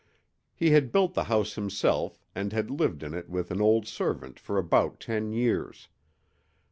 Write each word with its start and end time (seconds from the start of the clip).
He 0.55 0.71
had 0.71 0.91
built 0.91 1.13
the 1.13 1.25
house 1.25 1.53
himself 1.53 2.25
and 2.33 2.51
had 2.53 2.71
lived 2.71 3.03
in 3.03 3.13
it 3.13 3.29
with 3.29 3.51
an 3.51 3.61
old 3.61 3.85
servant 3.87 4.39
for 4.39 4.57
about 4.57 4.99
ten 4.99 5.31
years. 5.31 5.89